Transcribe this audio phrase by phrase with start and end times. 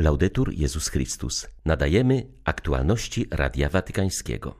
[0.00, 1.48] Laudetur Jezus Chrystus.
[1.64, 4.54] Nadajemy aktualności Radia Watykańskiego.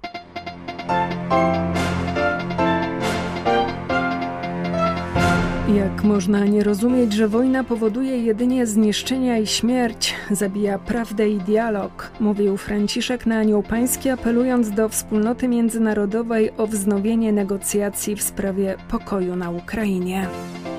[5.76, 12.10] Jak można nie rozumieć, że wojna powoduje jedynie zniszczenia i śmierć, zabija prawdę i dialog,
[12.20, 19.36] mówił Franciszek na Anioł Pański, apelując do wspólnoty międzynarodowej o wznowienie negocjacji w sprawie pokoju
[19.36, 20.28] na Ukrainie.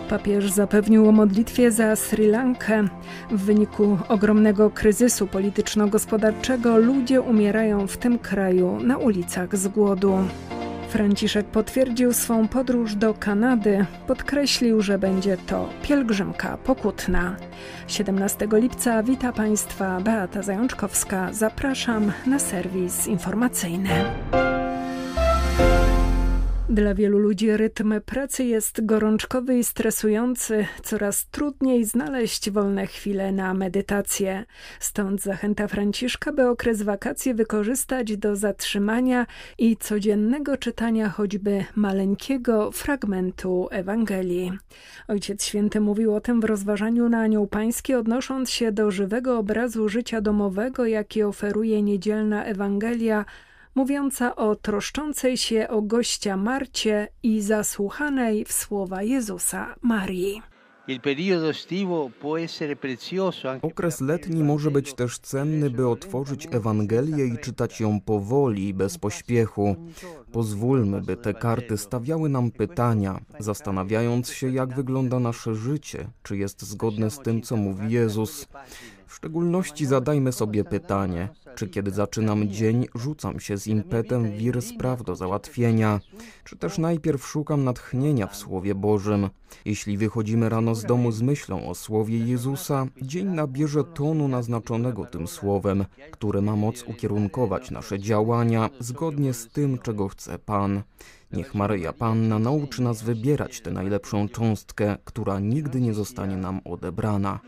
[0.10, 2.88] Papież zapewnił o modlitwie za Sri Lankę.
[3.32, 10.18] W wyniku ogromnego kryzysu polityczno-gospodarczego ludzie umierają w tym kraju na ulicach z głodu.
[10.90, 13.86] Franciszek potwierdził swą podróż do Kanady.
[14.08, 17.36] Podkreślił, że będzie to pielgrzymka pokutna.
[17.88, 21.34] 17 lipca wita Państwa Beata Zajączkowska.
[21.34, 23.90] Zapraszam na serwis informacyjny.
[26.70, 30.66] Dla wielu ludzi rytm pracy jest gorączkowy i stresujący.
[30.84, 34.46] Coraz trudniej znaleźć wolne chwile na medytację.
[34.80, 39.26] Stąd zachęta Franciszka, by okres wakacji wykorzystać do zatrzymania
[39.58, 44.52] i codziennego czytania choćby maleńkiego fragmentu Ewangelii.
[45.08, 49.90] Ojciec Święty mówił o tym w rozważaniu na Anioł Pański, odnosząc się do żywego obrazu
[49.90, 53.26] życia domowego, jaki oferuje niedzielna Ewangelia
[53.76, 60.42] mówiąca o troszczącej się o gościa Marcie i zasłuchanej w słowa Jezusa Marii.
[63.62, 69.76] Okres letni może być też cenny, by otworzyć Ewangelię i czytać ją powoli, bez pośpiechu.
[70.32, 76.62] Pozwólmy, by te karty stawiały nam pytania, zastanawiając się, jak wygląda nasze życie, czy jest
[76.62, 78.48] zgodne z tym, co mówi Jezus.
[79.08, 81.30] W szczególności zadajmy sobie pytanie,
[81.60, 86.00] czy kiedy zaczynam dzień, rzucam się z impetem wir spraw do załatwienia,
[86.44, 89.30] czy też najpierw szukam natchnienia w Słowie Bożym.
[89.66, 95.28] Jeśli wychodzimy rano z domu z myślą o Słowie Jezusa, dzień nabierze tonu naznaczonego tym
[95.28, 100.82] Słowem, które ma moc ukierunkować nasze działania zgodnie z tym, czego chce Pan.
[101.32, 107.40] Niech Maryja Panna nauczy nas wybierać tę najlepszą cząstkę, która nigdy nie zostanie nam odebrana.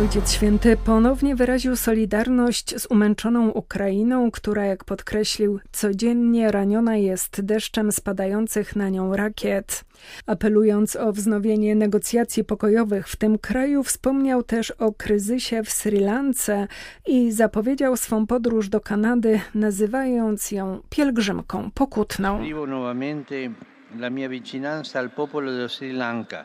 [0.00, 7.92] Ojciec Święty ponownie wyraził solidarność z umęczoną Ukrainą, która, jak podkreślił, codziennie raniona jest deszczem
[7.92, 9.84] spadających na nią rakiet.
[10.26, 16.68] Apelując o wznowienie negocjacji pokojowych w tym kraju, wspomniał też o kryzysie w Sri Lance
[17.06, 22.40] i zapowiedział swą podróż do Kanady, nazywając ją pielgrzymką pokutną.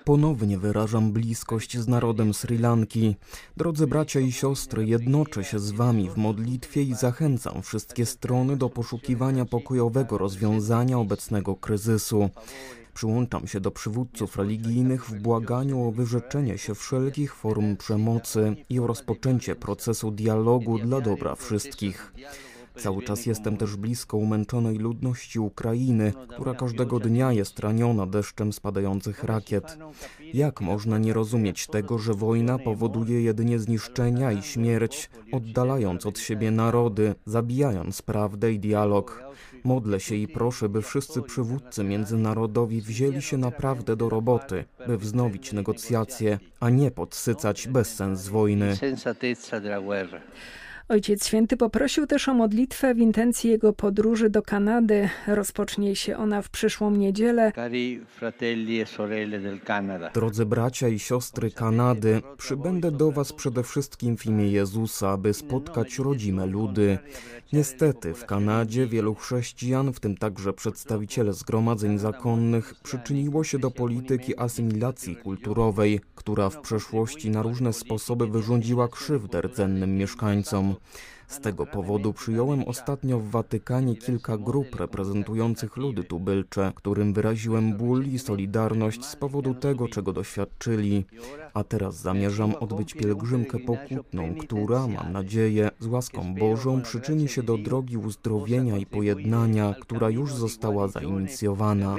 [0.05, 3.15] Ponownie wyrażam bliskość z narodem Sri Lanki.
[3.57, 8.69] Drodzy bracia i siostry, jednoczę się z wami w modlitwie i zachęcam wszystkie strony do
[8.69, 12.29] poszukiwania pokojowego rozwiązania obecnego kryzysu.
[12.93, 18.87] Przyłączam się do przywódców religijnych w błaganiu o wyrzeczenie się wszelkich form przemocy i o
[18.87, 22.13] rozpoczęcie procesu dialogu dla dobra wszystkich.
[22.75, 29.23] Cały czas jestem też blisko umęczonej ludności Ukrainy, która każdego dnia jest raniona deszczem spadających
[29.23, 29.77] rakiet.
[30.33, 36.51] Jak można nie rozumieć tego, że wojna powoduje jedynie zniszczenia i śmierć, oddalając od siebie
[36.51, 39.23] narody, zabijając prawdę i dialog?
[39.63, 45.53] Modlę się i proszę, by wszyscy przywódcy międzynarodowi wzięli się naprawdę do roboty, by wznowić
[45.53, 48.77] negocjacje, a nie podsycać bezsens wojny.
[50.91, 55.09] Ojciec Święty poprosił też o modlitwę w intencji jego podróży do Kanady.
[55.27, 57.51] Rozpocznie się ona w przyszłą niedzielę.
[57.55, 57.69] E
[60.13, 65.99] Drodzy bracia i siostry Kanady, przybędę do Was przede wszystkim w imię Jezusa, by spotkać
[65.99, 66.97] rodzime ludy.
[67.53, 74.37] Niestety w Kanadzie wielu chrześcijan, w tym także przedstawiciele zgromadzeń zakonnych, przyczyniło się do polityki
[74.39, 80.75] asymilacji kulturowej, która w przeszłości na różne sposoby wyrządziła krzywdę rdzennym mieszkańcom.
[81.31, 88.05] Z tego powodu przyjąłem ostatnio w Watykanie kilka grup reprezentujących ludy tubylcze, którym wyraziłem ból
[88.05, 91.05] i solidarność z powodu tego, czego doświadczyli.
[91.53, 97.57] A teraz zamierzam odbyć pielgrzymkę pokutną, która, mam nadzieję, z łaską Bożą przyczyni się do
[97.57, 101.95] drogi uzdrowienia i pojednania, która już została zainicjowana.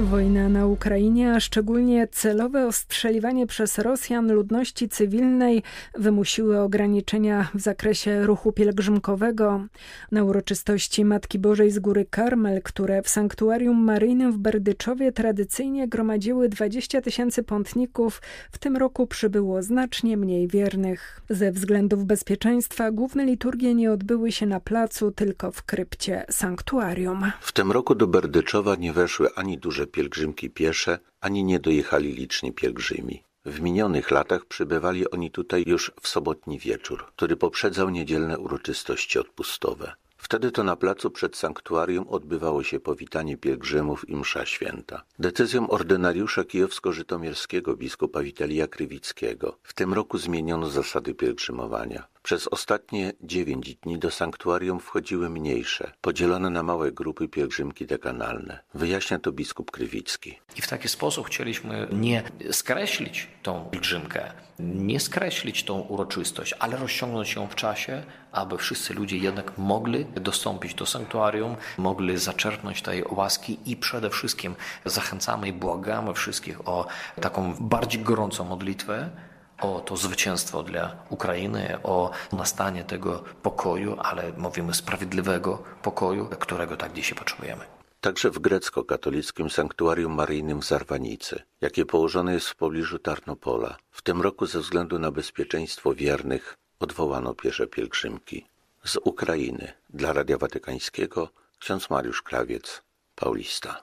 [0.00, 5.62] Wojna na Ukrainie, a szczególnie celowe ostrzeliwanie przez Rosjan ludności cywilnej
[5.94, 9.66] wymusiły ograniczenia w zakresie ruchu pielgrzymkowego.
[10.12, 16.48] Na uroczystości Matki Bożej z Góry Karmel, które w sanktuarium maryjnym w Berdyczowie tradycyjnie gromadziły
[16.48, 21.20] 20 tysięcy pątników, w tym roku przybyło znacznie mniej wiernych.
[21.30, 27.32] Ze względów bezpieczeństwa główne liturgie nie odbyły się na placu, tylko w krypcie sanktuarium.
[27.40, 32.52] W tym roku do Berdyczowa nie weszły ani duże pielgrzymki piesze, ani nie dojechali liczni
[32.52, 33.22] pielgrzymi.
[33.44, 39.92] W minionych latach przybywali oni tutaj już w sobotni wieczór, który poprzedzał niedzielne uroczystości odpustowe.
[40.24, 45.04] Wtedy to na placu przed sanktuarium odbywało się powitanie pielgrzymów i msza święta.
[45.18, 52.06] Decyzją ordynariusza kijowsko-żytomierskiego biskupa Witalia Krywickiego w tym roku zmieniono zasady pielgrzymowania.
[52.22, 58.58] Przez ostatnie dziewięć dni do sanktuarium wchodziły mniejsze, podzielone na małe grupy pielgrzymki dekanalne.
[58.74, 60.38] Wyjaśnia to biskup Krywicki.
[60.56, 67.34] I w taki sposób chcieliśmy nie skreślić tą pielgrzymkę, nie skreślić tą uroczystość, ale rozciągnąć
[67.34, 68.02] ją w czasie,
[68.32, 74.54] aby wszyscy ludzie jednak mogli dostąpić do sanktuarium, mogli zaczerpnąć tej łaski i przede wszystkim
[74.84, 76.86] zachęcamy i błagamy wszystkich o
[77.20, 79.10] taką bardziej gorącą modlitwę,
[79.60, 86.92] o to zwycięstwo dla Ukrainy, o nastanie tego pokoju, ale mówimy sprawiedliwego pokoju, którego tak
[86.92, 87.73] dzisiaj potrzebujemy.
[88.04, 94.22] Także w grecko-katolickim sanktuarium maryjnym w Zarwanicy, jakie położone jest w pobliżu Tarnopola, w tym
[94.22, 98.46] roku ze względu na bezpieczeństwo wiernych odwołano piesze pielgrzymki.
[98.84, 101.28] Z Ukrainy dla Radia Watykańskiego
[101.58, 102.82] ksiądz Mariusz Krawiec,
[103.14, 103.82] Paulista.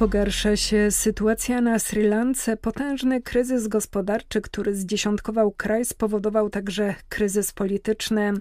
[0.00, 2.56] Pogarsza się sytuacja na Sri Lance.
[2.56, 8.32] Potężny kryzys gospodarczy, który zdziesiątkował kraj, spowodował także kryzys polityczny.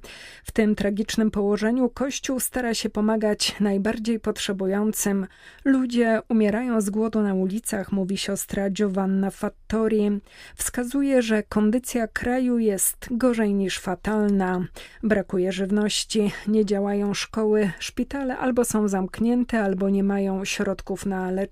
[0.43, 5.27] W tym tragicznym położeniu Kościół stara się pomagać najbardziej potrzebującym.
[5.65, 10.09] Ludzie umierają z głodu na ulicach, mówi siostra Giovanna Fattori.
[10.55, 14.65] Wskazuje, że kondycja kraju jest gorzej niż fatalna.
[15.03, 21.48] Brakuje żywności, nie działają szkoły, szpitale albo są zamknięte, albo nie mają środków na leczenie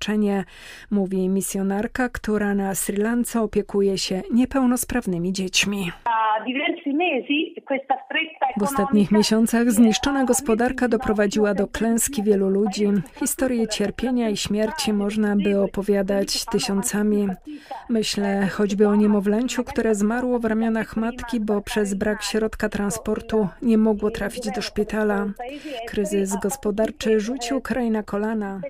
[0.92, 5.92] mówi misjonarka, która na Sri Lance opiekuje się niepełnosprawnymi dziećmi.
[8.58, 12.88] W ostatnich miesiącach zniszczona gospodarka doprowadziła do klęski wielu ludzi.
[13.20, 17.28] Historie cierpienia i śmierci można by opowiadać tysiącami.
[17.90, 23.78] Myślę choćby o niemowlęciu, które zmarło w ramionach matki, bo przez brak środka transportu nie
[23.78, 25.26] mogło trafić do szpitala.
[25.88, 28.62] Kryzys gospodarczy rzucił kraj na kolana.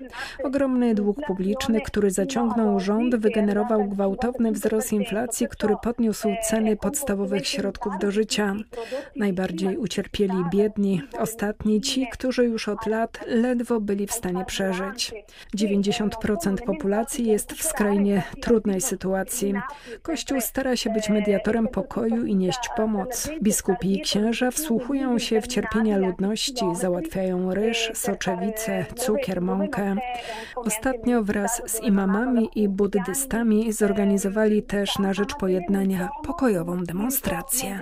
[0.44, 7.92] Ogromny dług publiczny, który zaciągnął rząd, wygenerował gwałtowny wzrost inflacji, który podniósł ceny podstawowych środków
[8.00, 8.54] do życia.
[9.16, 15.12] Najbardziej ucierpieli biedni, ostatni ci, którzy już od lat ledwo byli w stanie przeżyć.
[15.56, 19.54] 90% populacji jest w skrajnie trudnej sytuacji.
[20.02, 23.30] Kościół stara się być mediatorem pokoju i nieść pomoc.
[23.42, 29.96] Biskupi i księża wsłuchują się w cierpienia ludności, załatwiają ryż, soczewice, cukier, mąkę.
[30.56, 37.80] Ostatnio wraz z imamami i buddystami zorganizowali też na rzecz pojednania pokojową demonstrację.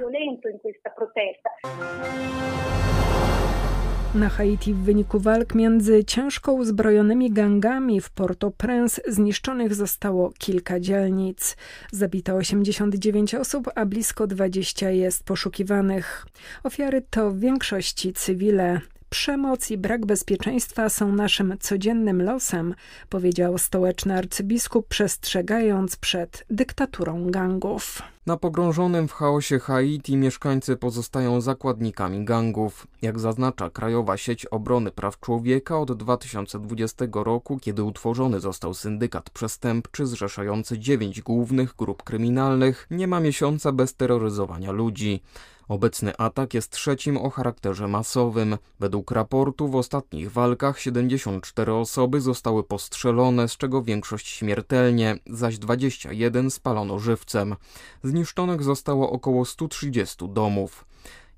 [4.15, 11.57] Na Haiti w wyniku walk między ciężko uzbrojonymi gangami w Port-au-Prince zniszczonych zostało kilka dzielnic.
[11.93, 16.27] Zabito 89 osób, a blisko 20 jest poszukiwanych.
[16.65, 18.81] Ofiary to w większości cywile.
[19.17, 22.75] Przemoc i brak bezpieczeństwa są naszym codziennym losem,
[23.09, 28.03] powiedział stołeczny arcybiskup, przestrzegając przed dyktaturą gangów.
[28.27, 32.87] Na pogrążonym w chaosie Haiti mieszkańcy pozostają zakładnikami gangów.
[33.03, 40.07] Jak zaznacza Krajowa Sieć Obrony Praw Człowieka od 2020 roku, kiedy utworzony został syndykat przestępczy
[40.07, 45.23] zrzeszający dziewięć głównych grup kryminalnych, nie ma miesiąca bez terroryzowania ludzi.
[45.69, 48.59] Obecny atak jest trzecim o charakterze masowym.
[48.81, 56.51] Według raportu w ostatnich walkach 74 osoby zostały postrzelone, z czego większość śmiertelnie, zaś 21
[56.51, 57.57] spalono żywcem.
[58.03, 60.85] Zniszczonych zostało około 130 domów.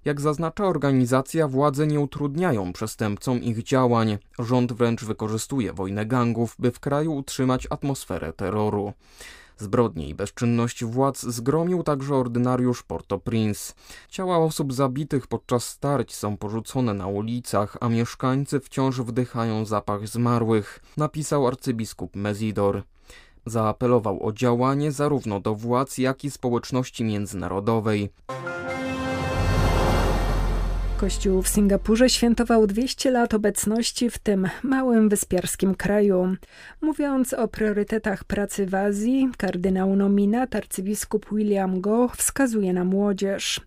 [0.04, 4.18] Jak zaznacza organizacja, władze nie utrudniają przestępcom ich działań.
[4.38, 8.92] Rząd wręcz wykorzystuje wojnę gangów, by w kraju utrzymać atmosferę terroru.
[9.58, 13.74] Zbrodnie i bezczynność władz zgromił także ordynariusz Port-au-Prince.
[14.08, 20.80] Ciała osób zabitych podczas starć są porzucone na ulicach, a mieszkańcy wciąż wdychają zapach zmarłych,
[20.96, 22.82] napisał arcybiskup Mezidor.
[23.46, 28.10] Zaapelował o działanie zarówno do władz, jak i społeczności międzynarodowej.
[31.00, 36.36] Kościół w Singapurze świętował 200 lat obecności w tym małym wyspiarskim kraju.
[36.80, 43.60] Mówiąc o priorytetach pracy w Azji, kardynał nominat arcybiskup William Go wskazuje na młodzież.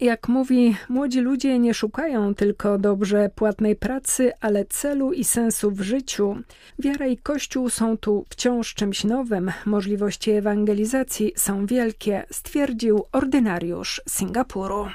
[0.00, 5.80] Jak mówi, młodzi ludzie nie szukają tylko dobrze płatnej pracy, ale celu i sensu w
[5.80, 6.36] życiu.
[6.78, 14.86] Wiara i Kościół są tu wciąż czymś nowym, możliwości ewangelizacji są wielkie, stwierdził ordynariusz Singapuru.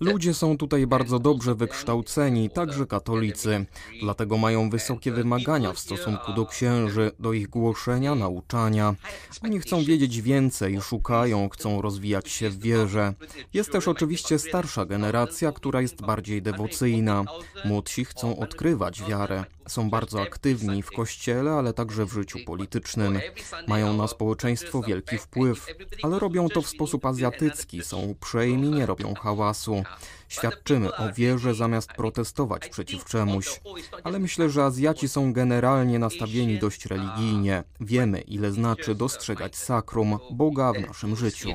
[0.00, 3.66] Ludzie są tutaj bardzo dobrze wykształceni, także katolicy.
[4.02, 8.94] Dlatego mają wysokie wymagania w stosunku do księży, do ich głoszenia, nauczania.
[9.42, 13.14] Oni chcą wiedzieć więcej, szukają, chcą rozwijać się w wierze.
[13.54, 17.24] Jest też oczywiście starsza generacja, która jest bardziej dewocyjna.
[17.64, 19.44] Młodsi chcą odkrywać wiarę.
[19.72, 23.20] Są bardzo aktywni w kościele, ale także w życiu politycznym.
[23.68, 25.66] Mają na społeczeństwo wielki wpływ,
[26.02, 29.82] ale robią to w sposób azjatycki, są uprzejmi, nie robią hałasu.
[30.28, 33.60] Świadczymy o wierze zamiast protestować przeciw czemuś.
[34.04, 37.64] Ale myślę, że Azjaci są generalnie nastawieni dość religijnie.
[37.80, 41.48] Wiemy, ile znaczy dostrzegać sakrum, Boga w naszym życiu.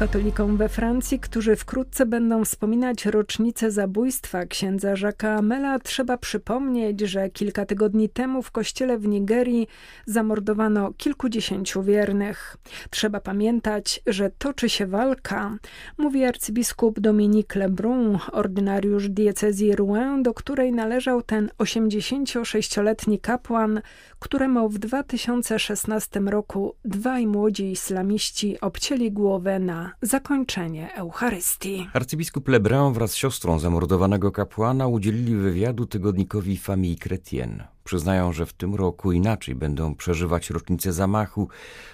[0.00, 7.30] Katolikom we Francji, którzy wkrótce będą wspominać rocznicę zabójstwa księdza Jacques'a Amela, trzeba przypomnieć, że
[7.30, 9.66] kilka tygodni temu w kościele w Nigerii
[10.06, 12.56] zamordowano kilkudziesięciu wiernych.
[12.90, 15.56] Trzeba pamiętać, że toczy się walka,
[15.98, 23.80] mówi arcybiskup Dominique Lebrun, ordynariusz diecezji Rouen, do której należał ten 86-letni kapłan,
[24.18, 31.88] któremu w 2016 roku dwaj młodzi islamiści obcięli głowę na zakończenie Eucharystii.
[31.92, 37.64] Arcybiskup Lebrun wraz z siostrą zamordowanego kapłana udzielili wywiadu tygodnikowi Famille Chrétienne.
[37.84, 41.48] Przyznają, że w tym roku inaczej będą przeżywać rocznicę zamachu,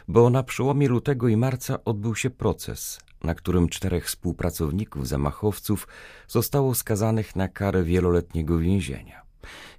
[0.09, 5.89] bo na przełomie lutego i marca odbył się proces, na którym czterech współpracowników zamachowców
[6.29, 9.26] zostało skazanych na karę wieloletniego więzienia.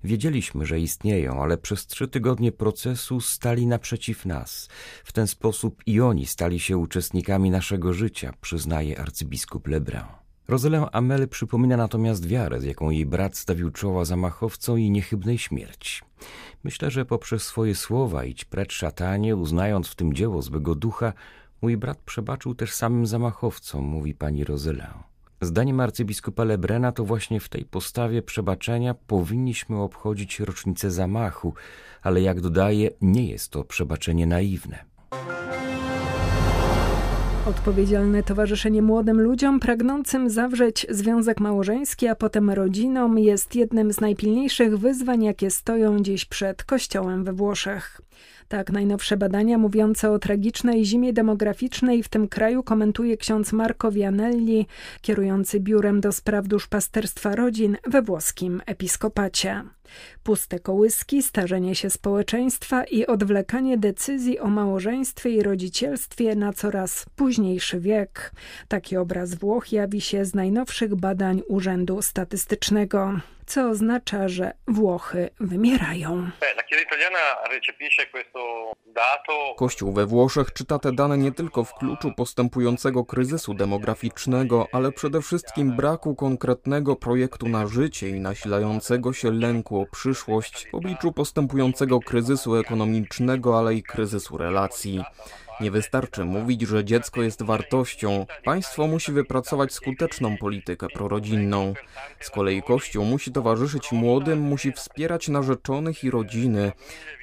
[0.04, 4.70] Wiedzieliśmy, że istnieją, ale przez trzy tygodnie procesu stali naprzeciw nas.
[5.04, 10.04] W ten sposób i oni stali się uczestnikami naszego życia, przyznaje arcybiskup Lebrun.
[10.48, 16.02] Rozelę Amel przypomina natomiast wiarę, z jaką jej brat stawił czoła zamachowcom i niechybnej śmierci.
[16.64, 21.14] Myślę, że poprzez swoje słowa idź precz szatanie, uznając w tym dzieło złego ducha,
[21.62, 24.94] mój brat przebaczył też samym zamachowcom, mówi pani Rozelę.
[25.42, 31.54] Zdaniem arcybiskupa Lebrena to właśnie w tej postawie przebaczenia powinniśmy obchodzić rocznicę zamachu,
[32.02, 34.86] ale jak dodaje, nie jest to przebaczenie naiwne.
[37.46, 44.78] Odpowiedzialne towarzyszenie młodym ludziom pragnącym zawrzeć związek małżeński, a potem rodziną jest jednym z najpilniejszych
[44.78, 48.02] wyzwań, jakie stoją dziś przed Kościołem we Włoszech.
[48.48, 54.68] Tak, najnowsze badania mówiące o tragicznej zimie demograficznej w tym kraju komentuje ksiądz Marco Vianelli,
[55.02, 59.64] kierujący biurem do spraw duszpasterstwa rodzin we włoskim episkopacie.
[60.24, 67.80] Puste kołyski, starzenie się społeczeństwa i odwlekanie decyzji o małżeństwie i rodzicielstwie na coraz późniejszy
[67.80, 68.32] wiek.
[68.68, 76.32] Taki obraz Włoch jawi się z najnowszych badań Urzędu Statystycznego co oznacza, że Włochy wymierają.
[79.58, 85.22] Kościół we Włoszech czyta te dane nie tylko w kluczu postępującego kryzysu demograficznego, ale przede
[85.22, 92.00] wszystkim braku konkretnego projektu na życie i nasilającego się lęku o przyszłość w obliczu postępującego
[92.00, 95.04] kryzysu ekonomicznego, ale i kryzysu relacji.
[95.62, 98.26] Nie wystarczy mówić, że dziecko jest wartością.
[98.44, 101.74] Państwo musi wypracować skuteczną politykę prorodzinną.
[102.20, 106.72] Z kolei Kościół musi towarzyszyć młodym, musi wspierać narzeczonych i rodziny.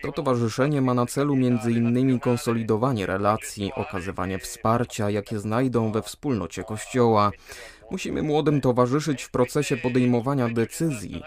[0.03, 7.31] To towarzyszenie ma na celu innymi konsolidowanie relacji, okazywanie wsparcia, jakie znajdą we wspólnocie Kościoła.
[7.91, 11.23] Musimy młodym towarzyszyć w procesie podejmowania decyzji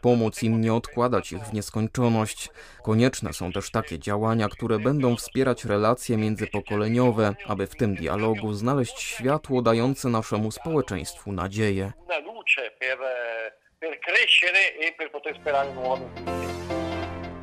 [0.00, 2.50] pomóc im nie odkładać ich w nieskończoność.
[2.82, 8.98] Konieczne są też takie działania, które będą wspierać relacje międzypokoleniowe, aby w tym dialogu znaleźć
[9.00, 11.92] światło dające naszemu społeczeństwu nadzieję.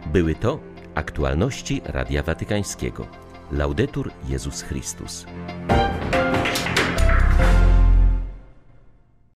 [0.06, 0.60] Były to
[0.96, 3.08] aktualności Radia Watykańskiego.
[3.52, 5.26] Laudetur Jezus Chrystus.